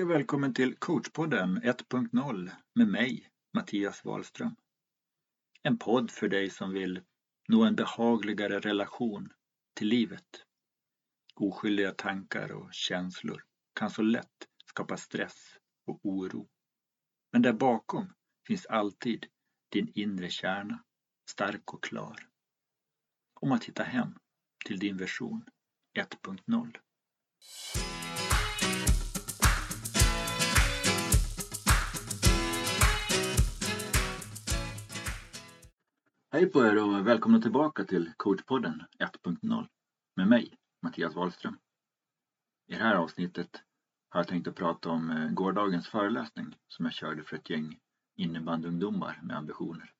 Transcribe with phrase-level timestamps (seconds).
[0.00, 4.56] Hej och välkommen till coachpodden 1.0 med mig, Mattias Wahlström.
[5.62, 7.00] En podd för dig som vill
[7.48, 9.32] nå en behagligare relation
[9.74, 10.44] till livet.
[11.34, 13.44] Oskyldiga tankar och känslor
[13.74, 16.48] kan så lätt skapa stress och oro.
[17.32, 18.12] Men där bakom
[18.46, 19.26] finns alltid
[19.68, 20.84] din inre kärna,
[21.30, 22.28] stark och klar.
[23.40, 24.18] Om att hitta hem
[24.66, 25.44] till din version
[25.98, 26.76] 1.0.
[36.32, 39.68] Hej på er och välkomna tillbaka till coachpodden 1.0
[40.16, 41.58] med mig, Mattias Wahlström.
[42.66, 43.62] I det här avsnittet
[44.08, 47.78] har jag tänkt att prata om eh, gårdagens föreläsning som jag körde för ett gäng
[48.16, 49.92] innebandyungdomar med ambitioner.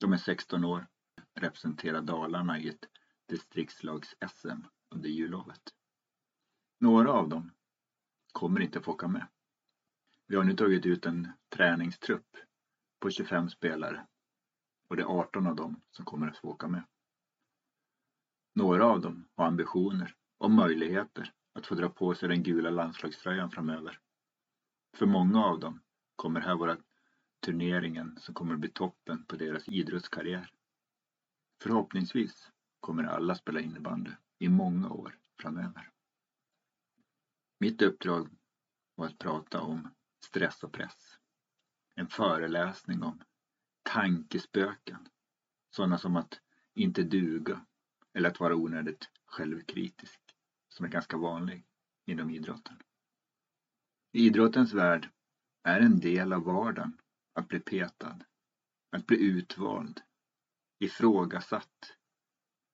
[0.00, 0.86] De är 16 år,
[1.34, 2.84] representerar Dalarna i ett
[3.28, 5.62] distriktslags-SM under jullovet.
[6.80, 7.52] Några av dem
[8.32, 9.26] kommer inte få åka med.
[10.26, 12.36] Vi har nu tagit ut en träningstrupp
[12.98, 14.06] på 25 spelare
[14.90, 16.82] och det är 18 av dem som kommer att få åka med.
[18.54, 23.50] Några av dem har ambitioner och möjligheter att få dra på sig den gula landslagströjan
[23.50, 24.00] framöver.
[24.96, 25.80] För många av dem
[26.16, 26.76] kommer här vara
[27.40, 30.52] turneringen som kommer att bli toppen på deras idrottskarriär.
[31.62, 35.90] Förhoppningsvis kommer alla spela innebandy i många år framöver.
[37.58, 38.28] Mitt uppdrag
[38.94, 39.94] var att prata om
[40.24, 41.18] stress och press.
[41.94, 43.22] En föreläsning om
[43.92, 45.08] tankespöken.
[45.70, 46.40] Sådana som att
[46.74, 47.66] inte duga
[48.14, 50.20] eller att vara onödigt självkritisk
[50.68, 51.66] som är ganska vanlig
[52.06, 52.76] inom idrotten.
[54.12, 55.10] I idrottens värld
[55.62, 57.00] är en del av vardagen
[57.32, 58.24] att bli petad,
[58.90, 60.00] att bli utvald,
[60.78, 61.96] ifrågasatt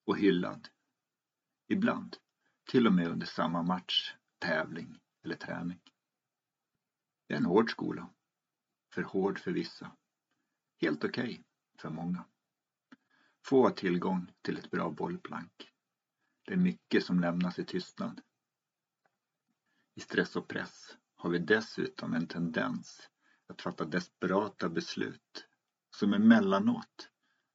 [0.06, 0.69] och hyllad.
[1.69, 2.17] Ibland
[2.70, 5.80] till och med under samma match, tävling eller träning.
[7.27, 8.11] Det är en hård skola.
[8.95, 9.96] För hård för vissa
[10.81, 11.45] helt okej okay
[11.79, 12.25] för många.
[13.47, 15.70] Få har tillgång till ett bra bollplank.
[16.47, 18.20] Det är mycket som lämnas i tystnad.
[19.95, 23.11] I stress och press har vi dessutom en tendens
[23.47, 25.47] att fatta desperata beslut
[25.97, 27.11] som emellanåt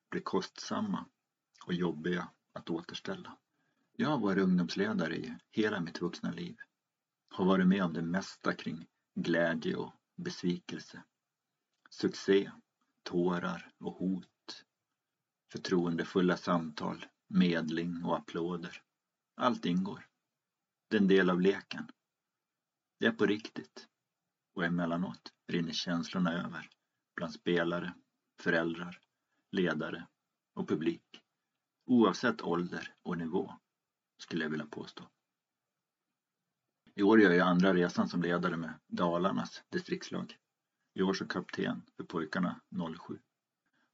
[0.09, 1.05] blir kostsamma
[1.65, 3.37] och jobbiga att återställa.
[3.95, 6.57] Jag har varit ungdomsledare i hela mitt vuxna liv.
[7.29, 11.03] Har varit med om det mesta kring glädje och besvikelse.
[11.89, 12.51] Succé
[13.03, 14.65] tårar och hot,
[15.51, 18.83] förtroendefulla samtal, medling och applåder.
[19.35, 20.07] Allt ingår.
[20.89, 21.91] Det är en del av leken.
[22.99, 23.87] Det är på riktigt.
[24.55, 26.69] Och emellanåt rinner känslorna över
[27.15, 27.93] bland spelare,
[28.39, 28.99] föräldrar,
[29.51, 30.07] ledare
[30.53, 31.23] och publik.
[31.85, 33.53] Oavsett ålder och nivå,
[34.17, 35.09] skulle jag vilja påstå.
[36.95, 40.37] I år gör jag andra resan som ledare med Dalarnas distriktslag.
[40.93, 42.61] I år som kapten för pojkarna
[43.07, 43.19] 07.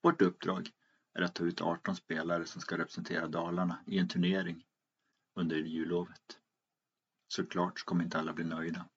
[0.02, 0.70] Vårt uppdrag
[1.14, 4.66] är att ta ut 18 spelare som ska representera Dalarna i en turnering
[5.36, 6.40] under jullovet.
[7.28, 8.90] Såklart kommer inte alla bli nöjda.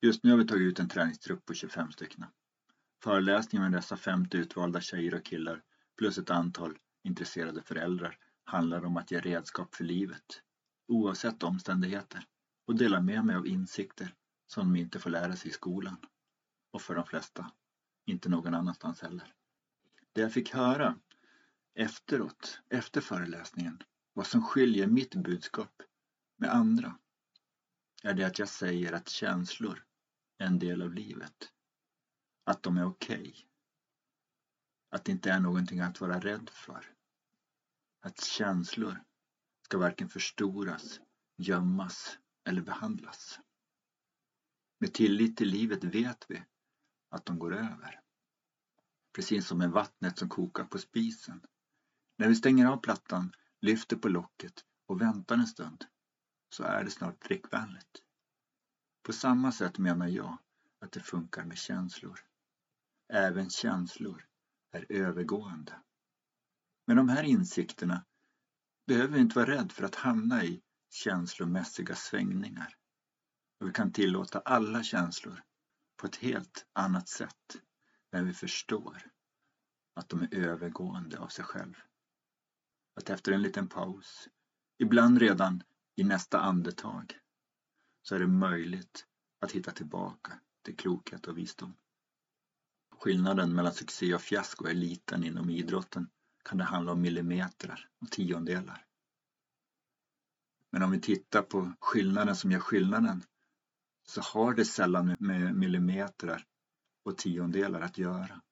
[0.00, 2.24] Just nu har vi tagit ut en träningstrupp på 25 stycken.
[3.02, 5.62] Föreläsningen med dessa 50 utvalda tjejer och killar
[5.98, 10.42] plus ett antal intresserade föräldrar handlar om att ge redskap för livet,
[10.88, 12.26] oavsett omständigheter,
[12.66, 14.14] och dela med mig av insikter
[14.46, 15.96] som de inte får lära sig i skolan
[16.70, 17.52] och för de flesta
[18.06, 19.34] inte någon annanstans heller.
[20.12, 20.98] Det jag fick höra
[21.74, 23.82] efteråt, efter föreläsningen,
[24.12, 25.82] vad som skiljer mitt budskap
[26.36, 26.98] med andra
[28.02, 29.84] är det att jag säger att känslor
[30.38, 31.52] är en del av livet.
[32.44, 33.20] Att de är okej.
[33.20, 33.44] Okay.
[34.90, 36.94] Att det inte är någonting att vara rädd för.
[38.00, 39.02] Att känslor
[39.62, 41.00] ska varken förstoras,
[41.36, 43.40] gömmas eller behandlas.
[44.78, 46.44] Med tillit till livet vet vi
[47.10, 48.00] att de går över.
[49.12, 51.42] Precis som med vattnet som kokar på spisen.
[52.18, 55.84] När vi stänger av plattan, lyfter på locket och väntar en stund
[56.50, 58.02] så är det snart drickvänligt.
[59.02, 60.38] På samma sätt menar jag
[60.80, 62.20] att det funkar med känslor.
[63.12, 64.26] Även känslor
[64.72, 65.82] är övergående.
[66.86, 68.04] Med de här insikterna
[68.86, 72.76] behöver vi inte vara rädda för att hamna i känslomässiga svängningar.
[73.60, 75.42] Och vi kan tillåta alla känslor
[76.00, 77.60] på ett helt annat sätt
[78.12, 79.02] när vi förstår
[79.94, 81.74] att de är övergående av sig själv.
[82.94, 84.28] Att efter en liten paus,
[84.78, 85.62] ibland redan
[85.96, 87.18] i nästa andetag,
[88.02, 89.06] så är det möjligt
[89.40, 91.76] att hitta tillbaka till klokhet och visdom.
[92.98, 96.10] Skillnaden mellan succé och fiasko är liten inom idrotten
[96.44, 98.86] kan det handla om millimeter och tiondelar.
[100.70, 103.22] Men om vi tittar på skillnaden som gör skillnaden
[104.04, 106.44] så har det sällan med millimeter
[107.04, 108.42] och tiondelar att göra.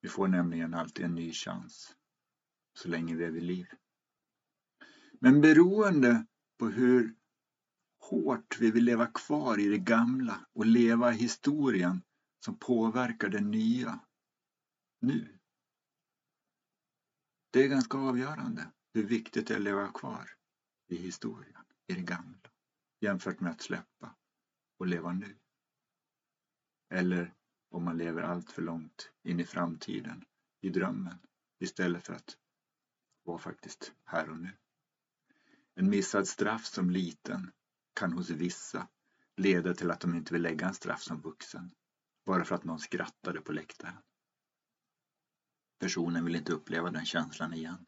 [0.00, 1.96] Vi får nämligen alltid en ny chans
[2.78, 3.66] så länge vi är vid liv.
[5.20, 6.26] Men beroende
[6.58, 7.14] på hur
[7.98, 12.02] hårt vi vill leva kvar i det gamla och leva i historien
[12.44, 14.00] som påverkar det nya
[15.00, 15.38] nu.
[17.50, 20.30] Det är ganska avgörande hur viktigt det är att leva kvar
[20.88, 22.39] i historien, i det gamla,
[23.00, 24.16] jämfört med att släppa
[24.78, 25.36] och leva nu.
[26.90, 27.34] Eller
[27.70, 30.24] om man lever allt för långt in i framtiden,
[30.60, 31.18] i drömmen,
[31.58, 32.36] istället för att
[33.22, 34.56] vara faktiskt här och nu.
[35.74, 37.52] En missad straff som liten
[37.94, 38.88] kan hos vissa
[39.36, 41.70] leda till att de inte vill lägga en straff som vuxen,
[42.26, 43.96] bara för att någon skrattade på läktaren.
[45.78, 47.86] Personen vill inte uppleva den känslan igen.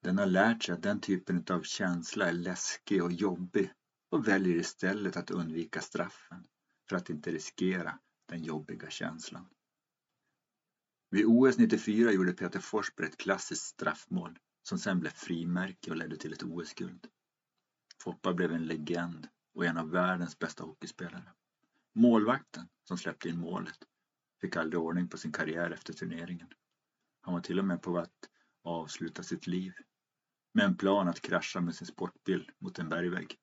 [0.00, 3.72] Den har lärt sig att den typen av känsla är läskig och jobbig
[4.14, 6.46] och väljer istället att undvika straffen
[6.88, 9.48] för att inte riskera den jobbiga känslan.
[11.10, 16.16] Vid OS 94 gjorde Peter Forsberg ett klassiskt straffmål som sen blev frimärke och ledde
[16.16, 17.06] till ett OS-guld.
[18.02, 21.32] Foppa blev en legend och en av världens bästa hockeyspelare.
[21.92, 23.78] Målvakten som släppte in målet
[24.40, 26.48] fick aldrig ordning på sin karriär efter turneringen.
[27.20, 28.28] Han var till och med på att
[28.62, 29.72] avsluta sitt liv
[30.52, 33.38] med en plan att krascha med sin sportbil mot en bergvägg.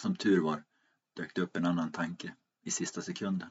[0.00, 0.64] Som tur var
[1.14, 3.50] dök det upp en annan tanke i sista sekunden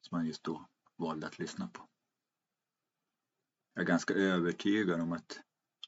[0.00, 1.88] som han just då valde att lyssna på.
[3.74, 5.40] Jag är ganska övertygad om att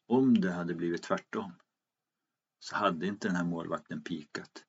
[0.06, 1.52] om det hade blivit tvärtom
[2.58, 4.64] så hade inte den här målvakten pikat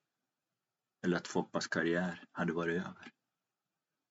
[1.02, 3.12] eller att Foppas karriär hade varit över.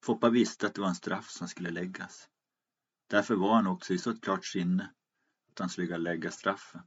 [0.04, 2.28] Foppa visste att det var en straff som skulle läggas.
[3.06, 4.94] Därför var han också i så klart sinne
[5.50, 6.82] att han skulle lägga straffen.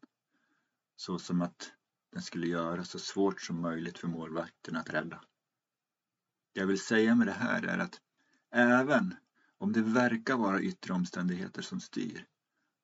[0.95, 1.73] Så som att
[2.11, 5.23] den skulle göra så svårt som möjligt för målvakten att rädda.
[6.53, 8.01] Det jag vill säga med det här är att
[8.51, 9.15] även
[9.57, 12.25] om det verkar vara yttre omständigheter som styr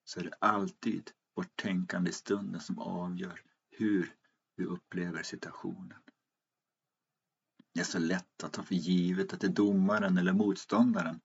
[0.03, 3.41] så är det alltid vårt tänkande i stunden som avgör
[3.71, 4.15] hur
[4.55, 5.97] vi upplever situationen.
[7.73, 11.19] Det är så lätt att ta för givet att det är domaren eller motståndaren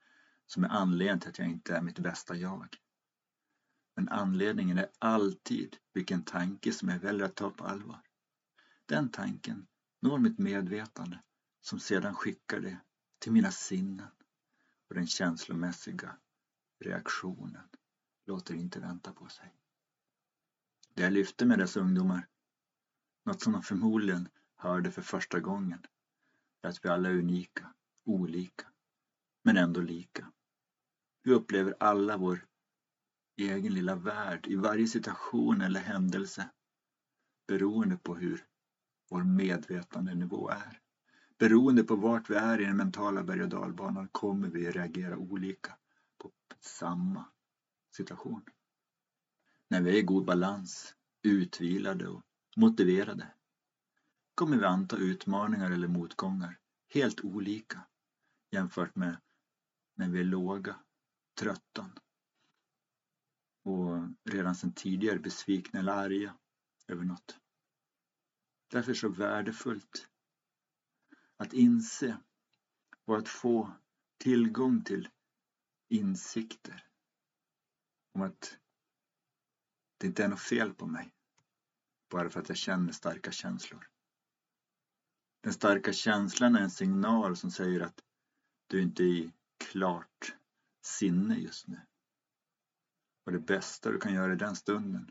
[0.46, 2.76] som är anledningen till att jag inte är mitt bästa jag.
[3.94, 8.00] Men anledningen är alltid vilken tanke som jag väljer att ta på allvar.
[8.86, 9.66] Den tanken
[10.00, 11.22] når mitt medvetande
[11.60, 12.78] som sedan skickar det
[13.18, 14.08] till mina sinnen
[14.88, 16.16] och den känslomässiga
[16.80, 17.68] reaktionen
[18.26, 19.54] låter inte vänta på sig.
[20.94, 22.28] Det jag lyfte med dessa ungdomar,
[23.24, 25.86] något som de förmodligen hörde för första gången,
[26.62, 27.74] är att vi alla är unika,
[28.04, 28.66] olika,
[29.42, 30.32] men ändå lika.
[31.22, 32.46] Vi upplever alla vår
[33.48, 36.50] egen lilla värld i varje situation eller händelse
[37.48, 38.44] beroende på hur
[39.10, 40.80] vår medvetandenivå är.
[41.38, 45.76] Beroende på vart vi är i den mentala berg och dalbanan kommer vi reagera olika
[46.18, 46.30] på
[46.60, 47.24] samma
[47.96, 48.42] situation.
[49.68, 52.22] När vi är i god balans, utvilade och
[52.56, 53.26] motiverade
[54.34, 56.58] kommer vi anta utmaningar eller motgångar
[56.88, 57.86] helt olika
[58.50, 59.16] jämfört med
[59.94, 60.76] när vi är låga,
[61.40, 61.90] trötta
[64.32, 66.36] redan sedan tidigare besvikna eller arga
[66.88, 67.38] över något.
[68.70, 70.08] Därför är det så värdefullt
[71.36, 72.16] att inse
[73.04, 73.72] och att få
[74.18, 75.08] tillgång till
[75.88, 76.86] insikter
[78.12, 78.58] om att
[79.98, 81.14] det inte är något fel på mig
[82.10, 83.88] bara för att jag känner starka känslor.
[85.40, 88.00] Den starka känslan är en signal som säger att
[88.66, 90.34] du inte är i klart
[90.82, 91.80] sinne just nu.
[93.24, 95.10] Och det bästa du kan göra i den stunden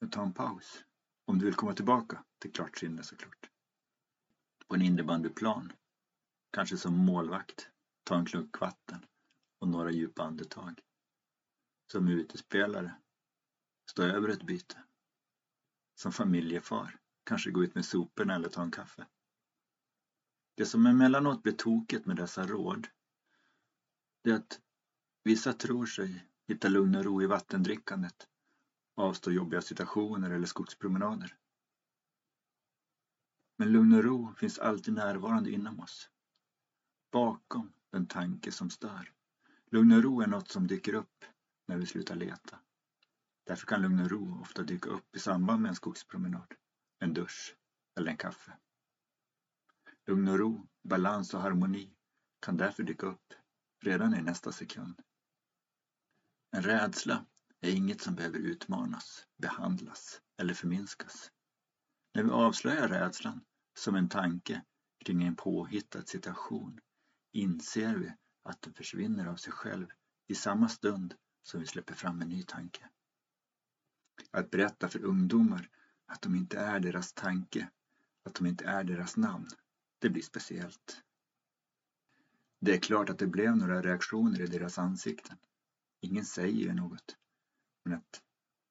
[0.00, 0.84] är att ta en paus.
[1.24, 3.50] Om du vill komma tillbaka till klart sinne såklart.
[4.68, 5.72] På en innebandyplan,
[6.52, 7.70] kanske som målvakt,
[8.04, 9.06] ta en klunk vatten
[9.58, 10.80] och några djupa andetag.
[11.92, 12.94] Som utespelare,
[13.90, 14.84] stå över ett byte.
[15.94, 19.06] Som familjefar, kanske gå ut med soporna eller ta en kaffe.
[20.54, 22.88] Det som emellanåt blir tokigt med dessa råd,
[24.22, 24.60] det är att
[25.24, 28.28] vissa tror sig hitta lugn och ro i vattendrickandet,
[28.96, 31.36] avstå jobbiga situationer eller skogspromenader.
[33.58, 36.10] Men lugn och ro finns alltid närvarande inom oss.
[37.12, 39.12] Bakom den tanke som stör.
[39.70, 41.24] Lugn och ro är något som dyker upp
[41.66, 42.60] när vi slutar leta.
[43.46, 46.54] Därför kan lugn och ro ofta dyka upp i samband med en skogspromenad,
[46.98, 47.56] en dusch
[47.96, 48.58] eller en kaffe.
[50.06, 51.96] Lugn och ro, balans och harmoni
[52.40, 53.34] kan därför dyka upp
[53.80, 55.02] redan i nästa sekund.
[56.54, 57.26] En rädsla
[57.60, 61.30] är inget som behöver utmanas, behandlas eller förminskas.
[62.14, 63.44] När vi avslöjar rädslan
[63.78, 64.62] som en tanke
[65.04, 66.80] kring en påhittad situation
[67.32, 69.86] inser vi att den försvinner av sig själv
[70.26, 72.88] i samma stund som vi släpper fram en ny tanke.
[74.30, 75.68] Att berätta för ungdomar
[76.06, 77.70] att de inte är deras tanke,
[78.24, 79.48] att de inte är deras namn,
[79.98, 81.02] det blir speciellt.
[82.60, 85.36] Det är klart att det blev några reaktioner i deras ansikten.
[86.04, 87.16] Ingen säger något,
[87.84, 88.22] men att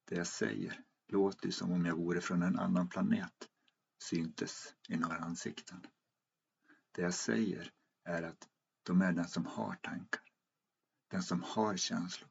[0.06, 3.50] det jag säger låter som om jag vore från en annan planet
[4.04, 5.88] syntes i några ansikten.
[6.92, 7.72] Det jag säger
[8.04, 8.50] är att
[8.84, 10.22] de är den som har tankar,
[11.12, 12.30] den som har känslor,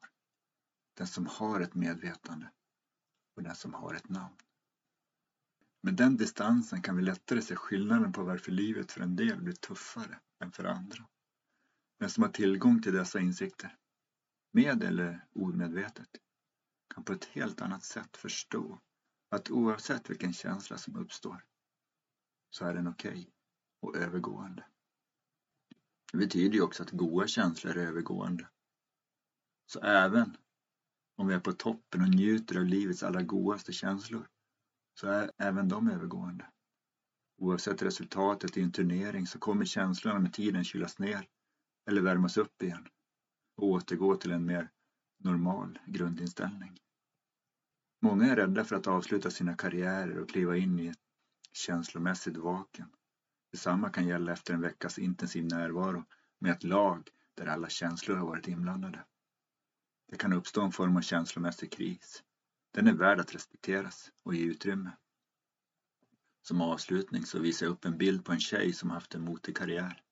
[0.95, 2.51] den som har ett medvetande
[3.37, 4.37] och den som har ett namn.
[5.83, 9.55] Med den distansen kan vi lättare se skillnaden på varför livet för en del blir
[9.55, 11.09] tuffare än för andra.
[11.99, 13.79] Den som har tillgång till dessa insikter,
[14.53, 16.09] med eller omedvetet,
[16.95, 18.81] kan på ett helt annat sätt förstå
[19.29, 21.45] att oavsett vilken känsla som uppstår
[22.51, 23.27] så är den okej okay
[23.81, 24.65] och övergående.
[26.13, 28.49] Det betyder ju också att goda känslor är övergående.
[29.67, 30.37] Så även
[31.17, 34.29] om vi är på toppen och njuter av livets allra godaste känslor
[35.01, 36.51] så är även de övergående.
[37.37, 41.29] Oavsett resultatet i en turnering så kommer känslorna med tiden kylas ner
[41.87, 42.89] eller värmas upp igen
[43.57, 44.71] och återgå till en mer
[45.19, 46.79] normal grundinställning.
[48.01, 50.99] Många är rädda för att avsluta sina karriärer och kliva in i ett
[51.53, 52.89] känslomässigt vakuum.
[53.51, 56.05] Detsamma kan gälla efter en veckas intensiv närvaro
[56.39, 59.05] med ett lag där alla känslor har varit inblandade.
[60.09, 62.23] Det kan uppstå en form av känslomässig kris.
[62.71, 64.91] Den är värd att respekteras och ge utrymme.
[66.43, 69.57] Som avslutning så visar jag upp en bild på en tjej som haft en motig
[69.57, 70.03] karriär.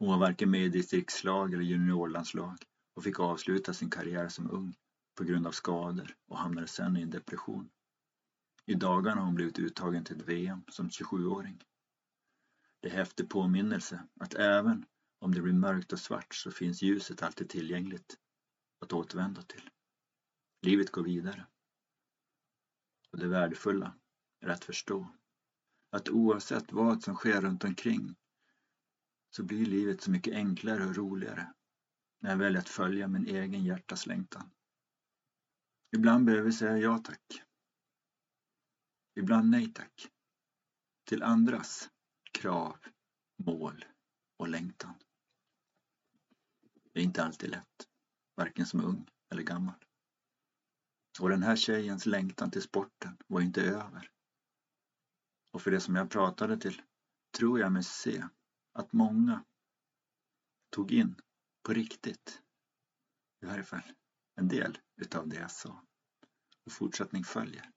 [0.00, 2.56] Hon var varken med i distriktslag eller juniorlandslag
[2.94, 4.74] och fick avsluta sin karriär som ung
[5.14, 7.70] på grund av skador och hamnade sen i en depression.
[8.66, 11.64] I dagarna har hon blivit uttagen till ett VM som 27-åring.
[12.80, 14.86] Det är häftig påminnelse att även
[15.18, 18.18] om det blir mörkt och svart så finns ljuset alltid tillgängligt
[18.80, 19.70] att återvända till.
[20.62, 21.46] Livet går vidare.
[23.12, 23.94] Och det värdefulla
[24.40, 25.16] är att förstå
[25.90, 28.16] att oavsett vad som sker runt omkring
[29.30, 31.52] så blir livet så mycket enklare och roligare
[32.20, 34.50] när jag väljer att följa min egen hjärtas längtan.
[35.96, 37.42] Ibland behöver vi säga ja tack.
[39.14, 40.10] Ibland nej tack.
[41.04, 41.90] Till andras
[42.32, 42.78] krav,
[43.44, 43.84] mål
[44.36, 44.94] och längtan.
[46.92, 47.88] Det är inte alltid lätt,
[48.36, 49.84] varken som ung eller gammal.
[51.20, 54.10] Och den här tjejens längtan till sporten var inte över.
[55.52, 56.82] Och för det som jag pratade till
[57.38, 58.24] tror jag mig se
[58.72, 59.44] att många
[60.70, 61.14] tog in
[61.62, 62.42] på riktigt,
[63.42, 63.92] i varje fall
[64.34, 65.82] en del utav det jag sa.
[66.64, 67.70] Och fortsättning följer.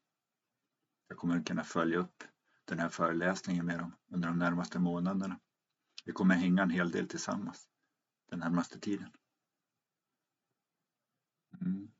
[1.07, 2.23] Jag kommer att kunna följa upp
[2.65, 5.39] den här föreläsningen med dem under de närmaste månaderna.
[6.05, 7.67] Vi kommer hänga en hel del tillsammans
[8.29, 9.09] den närmaste tiden.
[11.61, 11.91] Mm.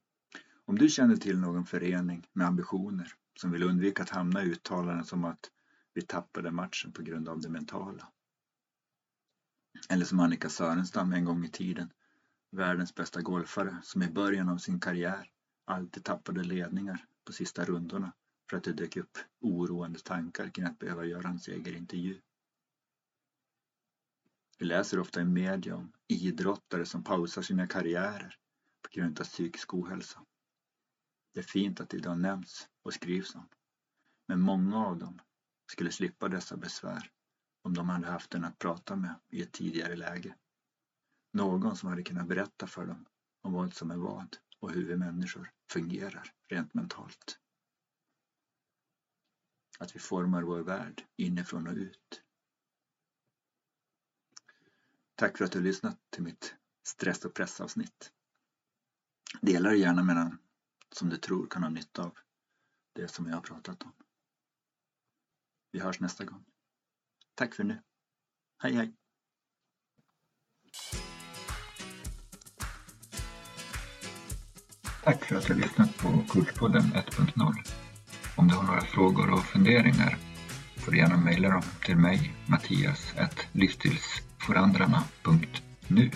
[0.66, 5.06] Om du känner till någon förening med ambitioner som vill undvika att hamna i uttalanden
[5.06, 5.52] som att
[5.94, 8.12] vi tappade matchen på grund av det mentala.
[9.90, 11.94] Eller som Annika Sörenstam en gång i tiden,
[12.52, 15.30] världens bästa golfare som i början av sin karriär
[15.66, 18.14] alltid tappade ledningar på sista rundorna
[18.50, 22.22] för att det dök upp oroande tankar kring att behöva göra en segerintervju.
[24.60, 28.38] Vi läser ofta i media om idrottare som pausar sina karriärer
[28.82, 30.26] på grund av psykisk ohälsa.
[31.34, 33.50] Det är fint att det idag nämns och skrivs om.
[34.28, 35.20] Men många av dem
[35.72, 37.13] skulle slippa dessa besvär
[37.64, 40.36] om de hade haft en att prata med i ett tidigare läge.
[41.32, 43.06] Någon som hade kunnat berätta för dem
[43.42, 47.40] om vad som är vad och hur vi människor fungerar rent mentalt.
[49.80, 52.22] Att vi formar vår värld inifrån och ut.
[55.16, 58.12] Tack för att du har lyssnat till mitt stress och pressavsnitt.
[59.42, 60.38] Dela det gärna med någon
[60.92, 62.18] som du tror kan ha nytta av
[62.94, 63.94] det som jag har pratat om.
[65.72, 66.53] Vi hörs nästa gång.
[67.36, 67.82] Tack för nu.
[68.64, 68.94] Hej hej!
[75.04, 77.54] Tack för att du har lyssnat på Kurspodden 1.0.
[78.36, 80.18] Om du har några frågor och funderingar
[80.78, 83.14] får du gärna mejla dem till mig, Mattias,
[83.52, 86.12] livsstilsforandrarna.nu.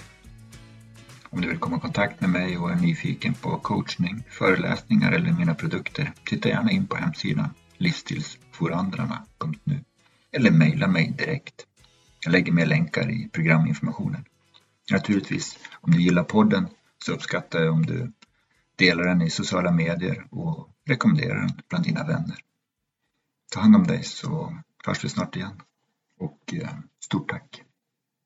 [1.29, 5.33] Om du vill komma i kontakt med mig och är nyfiken på coachning, föreläsningar eller
[5.33, 9.83] mina produkter, titta gärna in på hemsidan livsstilsforandrarna.nu
[10.31, 11.65] eller mejla mig direkt.
[12.23, 14.25] Jag lägger med länkar i programinformationen.
[14.91, 16.67] Naturligtvis, om du gillar podden
[17.05, 18.11] så uppskattar jag om du
[18.75, 22.37] delar den i sociala medier och rekommenderar den bland dina vänner.
[23.51, 25.61] Ta hand om dig så hörs vi snart igen.
[26.19, 26.69] Och eh,
[26.99, 27.63] stort tack!